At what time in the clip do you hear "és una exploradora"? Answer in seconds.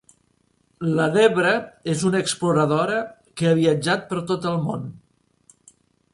1.93-2.97